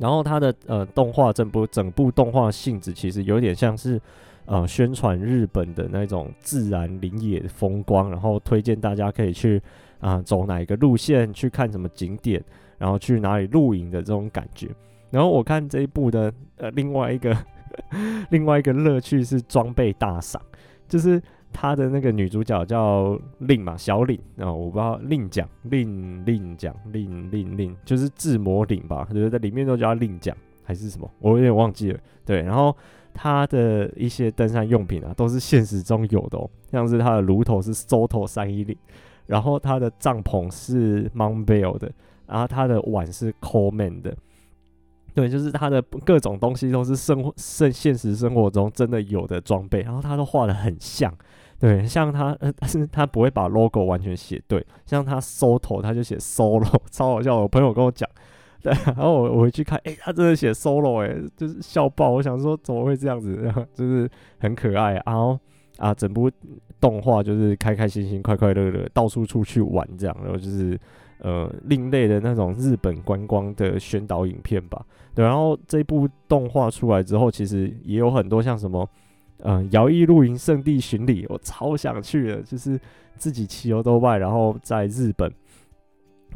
[0.01, 4.01] 然后它的呃动画整部整部动画性质其实有点像是
[4.47, 9.61] 呃宣传日本的那种自然林野风光，然后推荐大家可以去
[10.01, 12.43] 啊、走哪一个路线去看什么景点，
[12.79, 14.69] 然后去哪里露营的这种感觉。
[15.11, 17.37] 然后我看这一部的呃另外一个
[18.31, 20.41] 另外一个乐趣是装备大赏，
[20.89, 21.23] 就是。
[21.53, 31.99] 他的那个女主角叫令嘛，小令啊，我不知道令奖，令令奖，令令令，就是智魔令吧，就是在里面都叫令奖还是什么，我有点忘记了。
[32.25, 32.75] 对，然后
[33.13, 38.77] 他的一些登山用品啊，都是现实中有的哦，像是他的炉头是 Soto 三一零，
[39.27, 41.91] 然后他的帐篷是 Montbell 的，
[42.27, 44.17] 然后他的碗是 Coleman 的。
[45.13, 51.13] 对，就是他的各种东西都是生活、现现实生活中真的有的装备，然后他都画得很像。
[51.61, 57.39] 对，像他，呃，但是他不会把 logo 完全写对，像他收头他就写 solo， 超好笑。
[57.39, 58.09] 我朋友跟我讲，
[58.63, 62.13] 对，然后我我回去看，诶、他真的写 solo，诶，就是笑爆。
[62.13, 64.95] 我想说怎么会这样子，然 后就是很可爱。
[65.05, 65.39] 然后
[65.77, 66.31] 啊，整部
[66.81, 70.81] 动画就是开开心心、快快乐乐，到处出去玩这样，然后就是
[71.19, 74.83] 呃另类的那种日本观光的宣导影片吧。
[75.15, 78.89] 对，然后这部动画出来之后，其实也有很多像什么。
[79.43, 82.79] 嗯，摇曳露营圣地巡礼，我超想去的，就是
[83.17, 85.33] 自己骑欧兜拜，然后在日本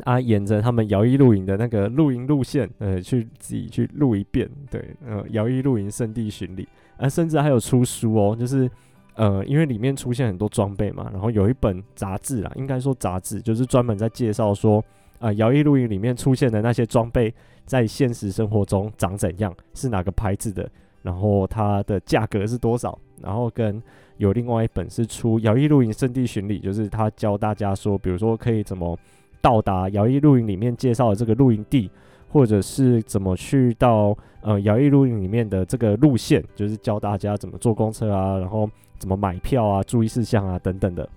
[0.04, 4.50] 啊，沿着他们摇曳露营的那个露营路线，呃，去自己去录一遍。
[4.70, 8.70] 对，呃，摇曳露营圣地巡礼，啊，甚至还有出书哦，就是
[9.14, 14.84] 呃，因为里面出现很多装备嘛，然后有一本杂志啦，应该说杂志，就是专门在介绍说，
[15.20, 17.32] 啊、摇曳露营里面出现的那些装备，
[17.64, 20.68] 在现实生活中长怎样，是哪个牌子的。
[21.04, 22.98] 然后它的价格是多少？
[23.22, 23.80] 然后跟
[24.16, 28.98] 有另外一本是出摇曳露营圣地巡礼，就是他教大家说，比如说可以怎么
[29.42, 31.90] 到达摇曳露营里面介绍的这个露营地，
[32.28, 41.08] 或者是怎么去到呃摇曳露营里面的这个路线，就是教大家怎么坐公车啊，然后怎么买票啊，注意事项啊等等的，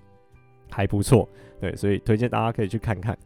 [0.70, 1.28] 还不错。
[1.60, 3.16] 对，所以推荐大家可以去看看。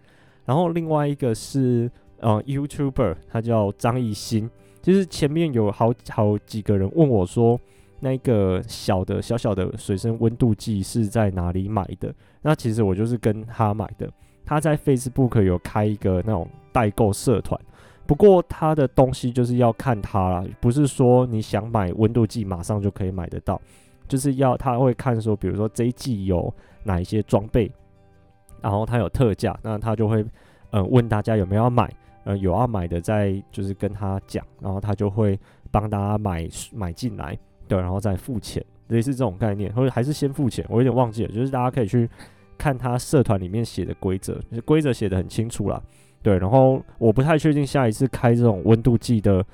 [0.44, 4.48] 然后另外一个是呃 YouTuber，他叫张艺兴。
[4.82, 7.58] 其实前面有好好几个人问我说，
[8.00, 12.12] 那个小的小小的水深温度计是在哪里买的？
[12.42, 14.10] 那其实我就是跟他买的。
[14.44, 17.58] 他在 Facebook 有开一个那种代购社团，
[18.06, 23.58] 不过他的东西就是要看他啦，不是说你想买温度计马上就可以买得到，
[24.08, 27.70] 就是要他会看说，比如说这一季有哪一些装备，
[28.60, 30.26] 然后他有特价，那他就会
[30.72, 31.88] 嗯问大家有没有要买。
[32.24, 35.38] 呃，有要买的，再就是跟他讲，然后他就会
[35.70, 42.08] 帮大家买买进来，对，然后再付钱，类似这种概念，或者还是先付钱，我有点忘记了，就是大家可以去
[42.56, 45.82] 看他社团里面写的规则，就是规则写得很清楚啦，
[46.22, 49.44] 对，然后我不太确定下一次开这种温度计的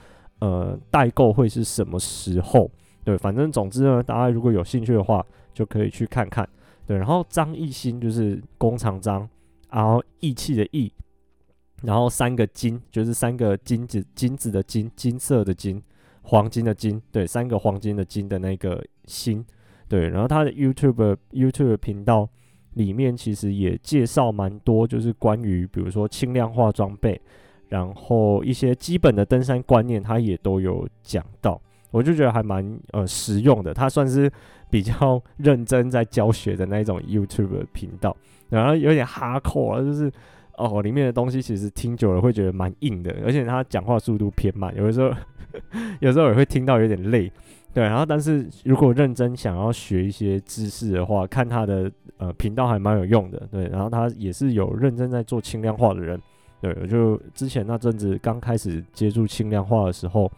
[0.41, 2.71] 呃代购会是什么时候，
[3.03, 6.47] 对，反正总之呢，大家如果有兴趣的话，就可以去看看，
[6.87, 9.27] 对，然后张艺兴就是工厂张，
[9.71, 10.93] 然后义气的义。
[11.83, 15.81] 然后三个金就是三个金子，金子的金，金色的金，
[16.23, 19.45] 黄金的金，对，三个黄金的金的那个星，
[19.89, 20.09] 对。
[20.09, 22.29] 然后他的 YouTube YouTube 频道
[22.75, 27.21] 里面其实也介绍蛮多，就是关于比如说轻量化装备，
[27.69, 31.61] 然后一些基本的登山观念，他也都有讲到。
[31.93, 34.29] 我就觉得还蛮呃实用的，他算是
[34.69, 38.17] 比较认真在教学的那种 YouTube 频道，
[38.49, 40.13] 然后有点哈扣啊，就是。
[40.59, 45.11] 哦，里面的东西其实听久了会觉得蛮硬的，而且他讲话速度偏慢，有的时候
[46.01, 47.31] 有时候也会听到有点累。
[47.73, 53.47] 对，然后但是如果认真想要学一些知识的话，看他的呃频道还蛮有用的。
[53.53, 56.21] 对，然后他也是有认真在做轻量化的人。
[56.61, 60.29] 对，我就之前那阵子刚开始接触轻量化的时候，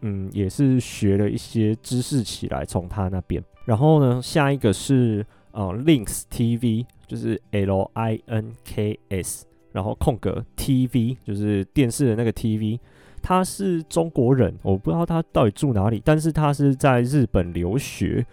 [0.00, 3.40] 嗯，也是学了一些知识起来从他那边。
[3.64, 9.46] 然后呢，下一个是呃 Links TV，就是 L I N K S。
[9.78, 12.80] 然后空格 TV 就是电视的那个 TV，
[13.22, 18.26] 他是中国人，我不知道他到底住哪里，但是他是在日本留学。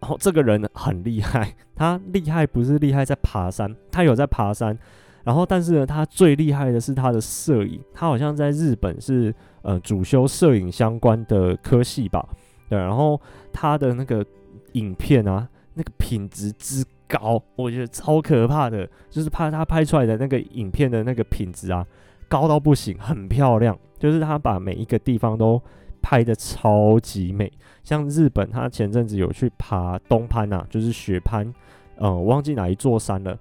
[0.00, 4.78] 然后这个人很厉害，他厉害不是厉害在爬山，他有在爬山。
[5.22, 12.26] 然后但是呢，他最厉害的是他的摄影，他好像在日本是呃主修摄影相关的科系吧。
[12.70, 13.20] 对，然后
[13.52, 14.24] 他的那个
[14.72, 21.86] 影片啊，那个品质之高，我觉得超可怕的，就是怕他拍出来的那个影片的那个品质啊，
[22.28, 25.60] 高到不行，很漂亮，就是他把每一个地方都
[26.02, 27.50] 拍得超级美。
[27.82, 31.52] 像日本，他前阵子有去爬东攀呐，就是雪攀，
[31.96, 33.38] 呃，忘记哪一座山了。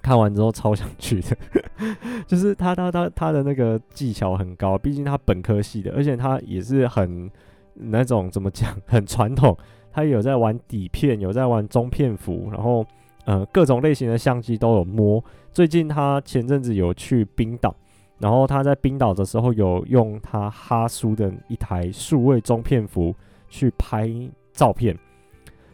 [0.00, 1.36] 看完之后超想去的，
[2.26, 7.30] 就是他他他他的那个技巧很高，毕竟他本科系的，而且他也是很
[7.74, 9.56] 那种怎么讲，很传统。
[9.98, 12.86] 他有在玩底片，有在玩中片幅，然后
[13.24, 15.22] 呃各种类型的相机都有摸。
[15.52, 17.74] 最近他前阵子有去冰岛，
[18.18, 23.12] 然后他在冰岛的时候有用他哈苏的一台数位中片幅
[23.48, 24.08] 去拍
[24.52, 24.96] 照片，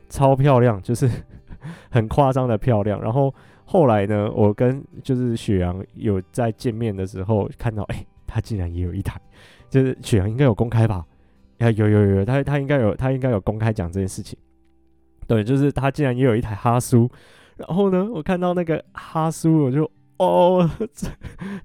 [0.09, 1.07] 超漂亮，就是
[1.91, 2.99] 很夸张的漂亮。
[3.03, 3.31] 然后
[3.67, 9.21] 后来呢，我跟就是雪阳有在见面的时候看到，哎、他竟然也有一台，
[9.69, 11.05] 就是雪阳应该有公开吧。
[11.65, 14.39] 啊，有有有，他他应该有，他应该有公开讲这件事情。
[15.27, 17.11] 对，就是他竟然也有一台哈苏，
[17.57, 20.69] 然后呢，我看到那个哈苏，我就哦，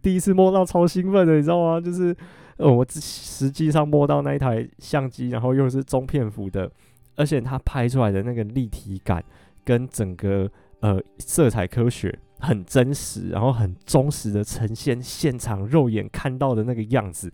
[0.01, 1.81] 第一次摸到超兴奋的，你知道吗？
[1.81, 2.15] 就是
[2.57, 6.71] 呃，我实际上摸到那一台相机，然后又是中片幅的，
[7.15, 9.23] 而且它拍出来的那个立体感
[9.65, 17.31] 跟整个呃色彩科学很真实，然后很忠实的呈现现场肉眼看到的那个样子，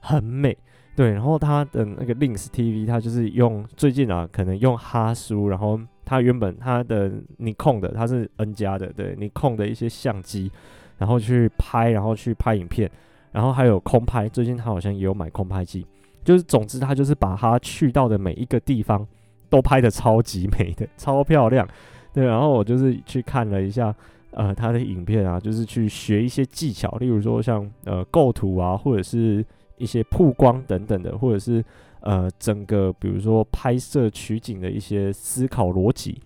[0.00, 0.58] 很美。
[0.98, 10.50] 对，然后他的那个 Links TV，他就是用最近啊，可能用哈苏，然后他原本他的尼控的，他是 N 加的，对，尼控的一些相机，
[10.96, 12.90] 然后去拍，然后去拍影片，
[13.30, 15.86] 然后还有空拍，最近他好像也有买空拍机，
[16.24, 19.06] 就是总之他就是把他去到的每一个地方
[19.48, 21.64] 都拍得超级美的，超漂亮，
[22.12, 23.94] 对，然后我就是去看了一下，
[24.32, 29.46] 呃，他的影片啊，就是去学一些技巧，例如说像呃构图啊，或者是。
[29.78, 31.64] 一些曝光等等的，或者是
[32.00, 36.20] 呃整个比如说拍摄取景的一些思考逻辑，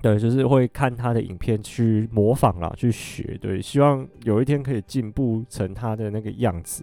[0.00, 6.82] 对，就是会看他的影片去模仿啦，去学，对，希望有一天可以进步成他的那个样子，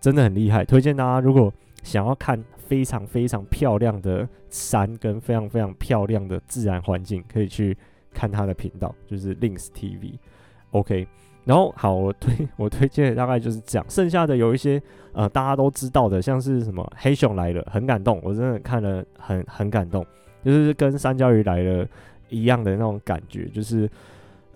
[0.00, 0.64] 真的很厉害。
[0.64, 7.76] 推荐大家如果想要看非常非常漂亮的山跟非常非常漂亮的自然环境，可以去
[8.12, 11.06] 看他的频道，就是 Links TV，OK。
[11.46, 14.82] 然后好，我推我推荐大概就是这样，剩下的有一些
[15.12, 20.04] 呃大家都知道的，像是什么黑熊来了，很感动，我真的看了很很感动，
[20.44, 21.86] 就是跟山椒鱼来了
[22.30, 23.88] 一样的那种感觉，就是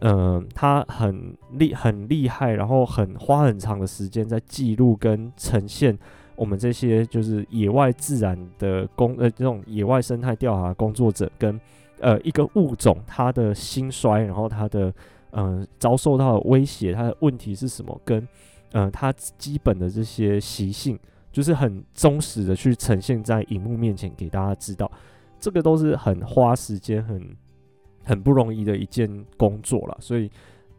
[0.00, 5.96] 嗯、呃，他很厉很厉害，然后很花很长的时间在记录跟呈现
[6.34, 11.60] 我们这些就是野外自然的工呃这种野外生态调查工作者跟
[12.00, 14.92] 呃一个物种它的兴衰，然后它的。
[15.32, 18.00] 嗯、遭受到威胁，他的问题是什么？
[18.04, 18.18] 跟
[18.72, 20.98] 嗯、呃，它基本的这些习性，
[21.32, 24.90] 就是很忠实的去呈现在荧幕面前给大家知道。
[25.38, 27.36] 这个都是很花时间、很
[28.04, 29.96] 很不容易的一件工作了。
[30.00, 30.30] 所以，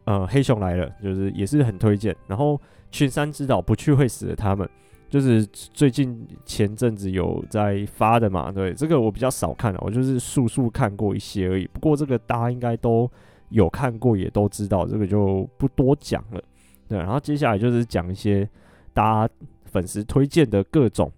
[0.04, 2.16] 呃，黑熊来了，就是也是很推荐。
[2.26, 2.60] 然后，
[2.90, 4.68] 群山之岛不去会死的，他们
[5.10, 8.52] 就是最近前阵子有在发的嘛。
[8.52, 11.66] 对，这个我比较少看了，我就是速速看过一些而已。
[11.72, 13.10] 不过，这个大家应该都。
[13.52, 16.42] 有看过也都知道，这个就不多讲了。
[16.88, 18.48] 对，然后接下来就是讲一些
[18.92, 19.34] 大家
[19.64, 21.10] 粉丝推荐的各种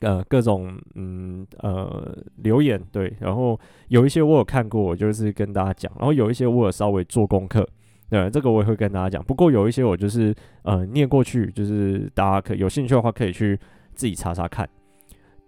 [0.00, 2.82] 呃各种嗯呃留言。
[2.90, 5.92] 对，然后有一些我有看过，我就是跟大家讲。
[5.98, 7.66] 然后有一些我有稍微做功课。
[8.10, 9.24] 对，这个我也会跟大家讲。
[9.24, 13.58] 不过有一些我就是呃念过去，就是大家可有兴趣的话可以去
[13.94, 14.68] 自己查查看。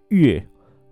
[0.09, 0.43] 月。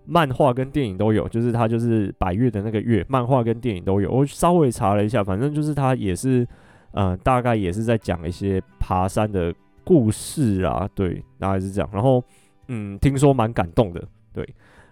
[0.06, 4.10] 漫画跟电影都有，就是它就是百岳的那个月，漫画跟电影都有。
[4.10, 6.46] 我稍微查了一下，反正就是它也是，
[6.92, 11.88] 呃，大概也是在讲一些爬山的故事啊，对，大概是这样。
[11.92, 12.22] 然后，
[12.68, 14.46] 嗯，听说蛮感动的，对。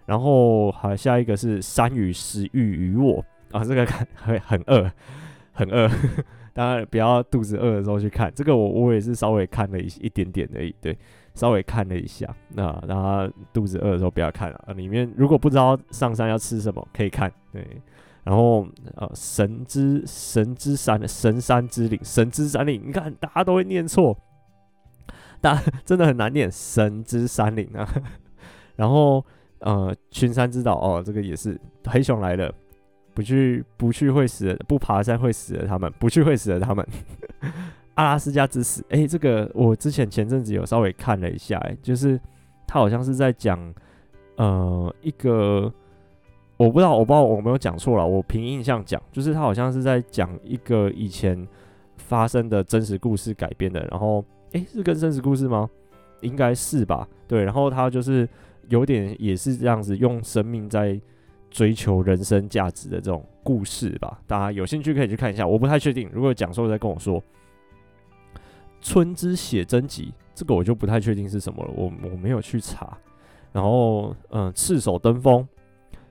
[0.05, 4.91] 然后还下一个是山与食欲与我啊，这个看会很饿，
[5.53, 5.89] 很饿，
[6.53, 8.31] 当然不要肚子饿的时候去看。
[8.35, 10.99] 这个我我也是稍微看了一一点点而已，对。
[11.35, 14.75] 稍微看了一下，那让他肚子饿的时候不要看了。
[14.77, 17.33] 里面如果不知道上山要吃什么，可以看。
[17.53, 17.67] 对，
[18.23, 24.17] 然后呃，神之神之山神山之岭，神之山岭，你看大家都会念错，
[25.41, 27.89] 大家真的很难念神之山岭啊。
[28.77, 29.25] 然后
[29.61, 32.53] 呃，群山之岛哦，这个也是黑熊来了，
[33.15, 36.87] 不去不去会死的，不爬山会死的，他们不去会死的，他们。
[37.95, 42.19] 阿拉斯加之死，诶、这个我之前前阵子有稍微看了一下，诶，就是
[42.67, 43.75] 他好像是在讲，
[44.37, 45.71] 呃，一个
[46.57, 51.47] 我不知道，我不知道我没有讲错了，我凭印象讲，就是他好像是在讲一个以前
[51.99, 55.69] 发生的真实故事改编的，然后，诶、是跟真实故事吗？
[56.23, 58.27] 应该是吧，对，然后他就是
[58.69, 60.99] 有点也是这样子，用生命在
[61.51, 67.23] 追求人生价值的这种故事吧，大家有兴趣可以去看一下，我不太确定，如果讲错再跟我说。
[68.83, 72.99] 春之写真集，这个我就不太确定是什么了，我我没有去查。
[73.53, 75.47] 然后，嗯，赤手登峰，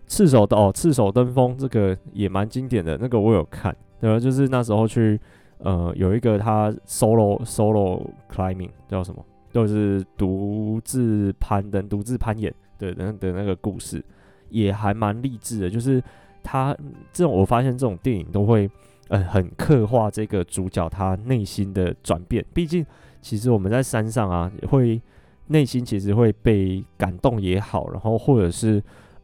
[0.08, 4.18] 赤手的哦，赤手登峰这个也蛮经典的，那个我有看，对吧？
[4.18, 5.20] 就是那时候去，
[5.58, 14.04] 呃，有一个他 solo solo climbing 叫什么，就是独自攀登、独自攀岩的的的那个故事，
[14.50, 15.70] 也还蛮励志的。
[15.70, 16.02] 就是
[16.42, 16.74] 他
[17.12, 18.70] 这种，我发现这种电影都会。
[19.12, 22.46] 呃，很刻画这个主角他内心的转变。
[22.54, 22.86] 毕竟，
[23.22, 25.02] 其实我们在山上啊，会
[25.48, 28.82] 内心其实会被感动也好，然后或者是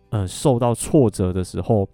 [0.10, 1.88] 呃受到挫折的时候，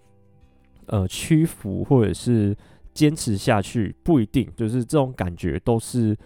[0.87, 2.57] 呃屈服或者是
[2.95, 6.17] 坚持下去，不一定就是这种感觉都是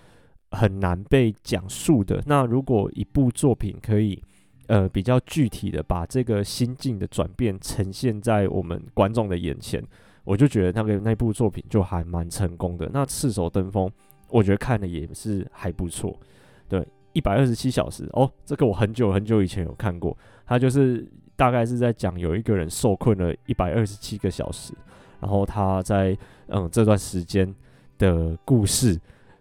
[0.52, 2.24] 很难被讲述的。
[2.28, 4.24] 那如果一部作品可以
[4.68, 9.84] 呃比较具体的把这个心境的转变呈现在我们观众的眼前。
[10.28, 12.90] 我就觉得那个那部作品就还蛮成功的。
[12.92, 13.90] 那赤手登峰，
[14.28, 16.14] 我觉得看的也是还不错。
[16.68, 20.16] 对，一百二十七小时哦，这个我很久很久以前有看过。
[20.46, 24.74] 他就是大概是在讲有一个人受困了一百二十七个小时，
[25.22, 26.18] 然后他在
[26.48, 27.56] 嗯这段时间
[27.98, 29.00] 的故事，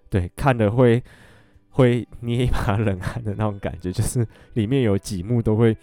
[0.08, 1.02] 对，看了会
[1.70, 4.24] 会捏一把冷汗的那种感觉，就是
[4.54, 5.76] 里面有几幕都会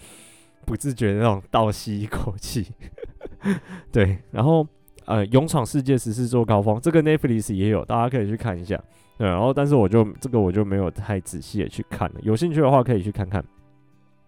[0.65, 2.71] 不自觉的那种倒吸一口气，
[3.91, 4.65] 对，然后
[5.05, 8.81] 呃勇闯世界十四座高峰，这个 Netflix 也有，大家可以去看一下，
[9.17, 13.43] 对，然后但是我就这个我就没有太仔细的去看了，有兴趣的话可以去看看，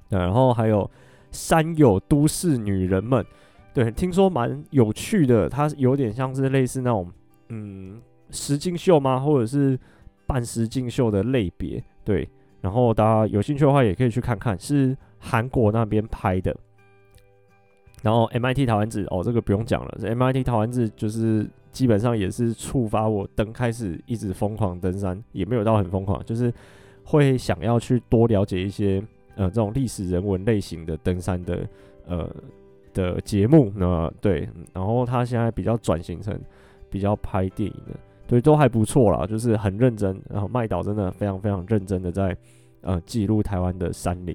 [0.09, 0.89] 对，然后还有
[1.31, 3.25] 山有都市女人们。
[3.73, 7.11] 对，听说蛮有趣的，它有点像是类似那种，
[7.49, 9.19] 嗯，实境秀吗？
[9.19, 9.77] 或者是
[10.25, 11.83] 半实境秀的类别。
[12.05, 12.25] 对，
[12.61, 16.55] 然后大家有兴趣的话，也可以去看看，是韩国那边拍的。
[18.05, 26.53] 然后 MIT 桃园子，哦，这个不用讲了，MIT 桃园子就是基本上也是触发我登开始一直疯狂登山，也没有到很疯狂，就是
[27.03, 29.01] 会想要去多了解一些
[29.35, 31.67] 呃这种历史人文类型的登山的
[32.05, 32.29] 呃。
[32.95, 36.33] 的节目，那对，然后他现在比较转型成
[36.89, 37.93] 比较拍电影的，
[38.25, 40.17] 对，都还不错啦，就是很认真。
[40.29, 42.33] 然后麦导真的非常非常认真的在
[42.79, 44.33] 呃记录台湾的山林，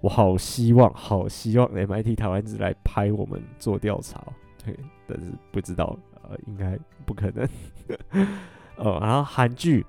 [0.00, 4.22] 我好希望，好希望 MIT 台湾子来拍我们做调查，
[4.64, 7.48] 对，但是不知道，呃，应该不可能。
[8.76, 9.82] 呃，然后韩剧《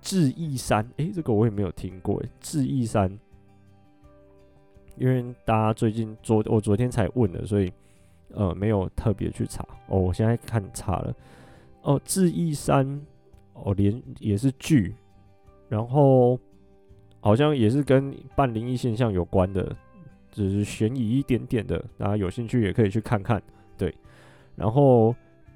[0.00, 3.10] 智异山》，诶，这个我也没有听过，《智异山》。
[4.96, 7.72] 因为大家最近昨我昨天才问的，所以
[8.34, 9.98] 呃没有特别去查哦。
[9.98, 11.14] 我现在看查了
[11.82, 12.86] 哦，《智异山》
[13.54, 14.94] 哦连也是剧，
[15.68, 16.38] 然后
[17.20, 19.74] 好像也是跟半灵异现象有关的，
[20.30, 23.40] 只是悬疑一点点的，大家有兴趣也可以去看看。
[23.78, 23.94] 对，
[24.56, 25.14] 然后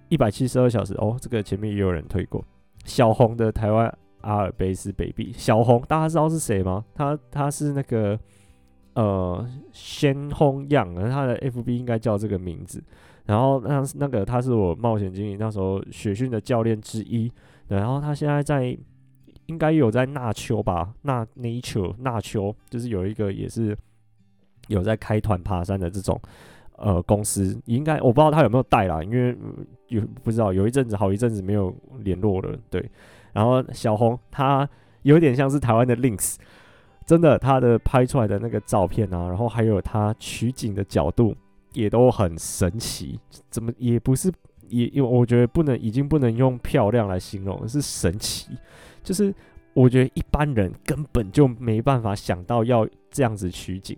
[0.09, 2.45] 一百七十二小时哦，这个前面也有人推过
[2.85, 6.85] 小红的台湾阿尔卑斯 baby 小红，大家知道是谁吗？
[6.95, 8.19] 他他是那个。
[8.97, 12.81] 呃，先轰样，他的 FB 应该叫这个名字。
[13.25, 17.29] 然后那那个他是我冒险经理那时候雪训的教练之一。
[17.67, 18.79] 然后他现在在，
[19.47, 20.95] 应该有在纳秋吧？
[21.03, 23.77] 纳 Nature 纳秋，就是有一个也是
[24.69, 26.21] 有在开团爬山的这种
[26.77, 27.61] 呃公司。
[27.67, 29.37] 应该我不知道他有没有带啦，因为
[29.89, 32.59] 有不知道有一阵子好一阵子没有联络了。
[32.71, 32.91] 对，
[33.33, 34.69] 然后小红她
[35.03, 36.37] 有点像是台湾的 Links。
[37.07, 41.37] 真的，她的拍出来的那个照片啊，然后还有她取景的角度
[41.75, 43.21] 也都很神奇。
[43.51, 44.33] 怎么也不是
[44.69, 48.57] 也，因为我觉得不能，已经不能用漂亮来形容，是神奇。
[49.05, 49.33] 就是
[49.75, 53.97] 我觉得一般人根本就没办法想到要这样子取景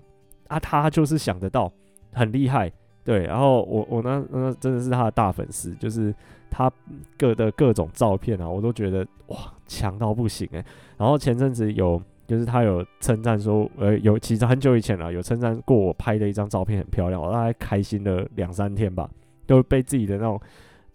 [0.48, 1.72] 啊，他就是想得到，
[2.12, 2.70] 很厉害。
[3.02, 6.14] 对，然后我我那那真的是他的大粉丝，就是
[6.50, 6.70] 他
[7.16, 10.62] 各的各种照片啊，我都觉得哇强到不行诶。
[10.98, 12.02] 然后前阵子有。
[12.26, 19.08] 就是他有称赞说，呃，有其实很久以前了，有称赞过我拍的一张照片很漂亮，我大概开心了两三天吧，
[19.46, 20.40] 都被自己的那种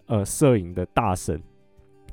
[0.07, 1.41] 呃摄影的大神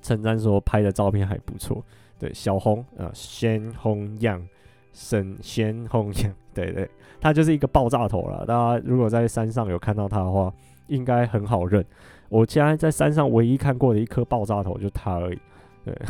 [0.00, 1.84] 称赞说拍的照片还不错。
[2.18, 4.44] 对，小红呃，鲜红样，
[4.92, 6.88] 神鲜红样， 对，对，
[7.20, 8.44] 他就是一个爆炸头了。
[8.46, 10.52] 大家如果在山上有看到他的话，
[10.88, 11.84] 应该很好认。
[12.28, 15.38] 我现在在山上唯一看过的一颗爆炸头就他而已。
[15.84, 15.94] 对。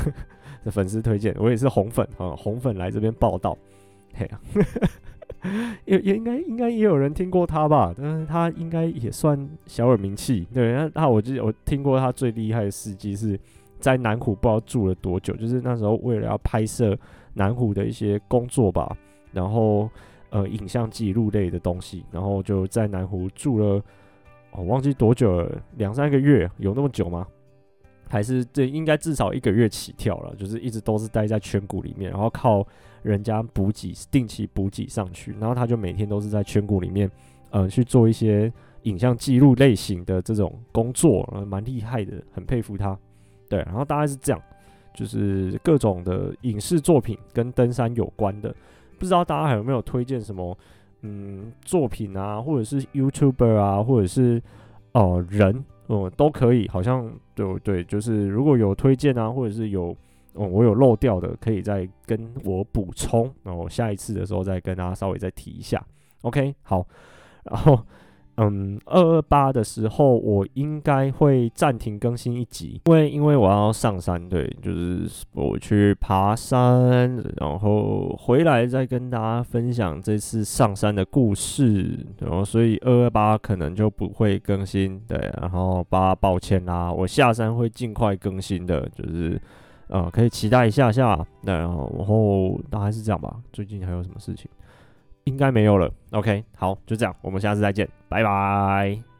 [0.64, 3.56] 这粉丝推荐，我也是红粉啊，红粉来这边报道，
[4.12, 4.40] 嘿啊，
[5.86, 7.94] 也也应该应该也有人听过他吧？
[7.96, 10.48] 但是他应该也算小有名气。
[10.52, 13.38] 对，那那我记得我听过他最厉害的事迹是
[13.80, 16.98] 在南湖，不知道住了多久，就是那时候为了要拍摄
[17.34, 18.96] 南湖的一些工作吧，
[19.32, 19.88] 然后
[20.30, 23.82] 呃影像记录类的东西，然后就在南湖住了，
[24.52, 27.26] 我、哦、忘记多久了，两三个月，有那么久吗？
[28.10, 32.66] 还是这应该至少一个月起跳了，就是一直都是待在圈谷里面，然后靠
[33.02, 37.10] 人家补给，定期补给上去，然后他就每天都是在圈谷里面，
[37.50, 38.50] 呃，去做一些
[38.84, 42.98] 影像记录类型的这种工作，呃，蛮厉害的，很佩服他。
[43.48, 44.40] 对，然后大概是这样，
[44.94, 48.54] 就是各种的影视作品跟登山有关的，
[48.98, 50.56] 不知道大家还有没有推荐什么，
[51.02, 54.42] 嗯，作品啊，或者是 YouTuber 啊，或者是
[54.92, 55.64] 哦、人。
[55.88, 59.96] 嗯，都可以，好像对对，就是如果有推荐啊，或者是有，
[60.34, 65.82] 嗯，我有漏掉的，可以再跟我补充，然后下一次的时候再跟大家稍微再提一下。
[66.20, 66.86] OK，好，
[67.44, 67.78] 然后。
[68.40, 89.40] 嗯，二二八的时候，我应该会暂停更新一集，因为因为我要上山，对，就是我去爬山，然后回来再跟大家分享这次上山的故事，然后所以二二八可能就不会更新，对，然后八抱歉啦，我下山会尽快更新的，就是
[89.88, 94.48] 呃可以期待一下下，对，然后然后大概是这样吧，最近还有什么事情？
[95.28, 95.92] 应该没有了。
[96.10, 99.17] OK，好，就这样，我们下次再见，拜拜。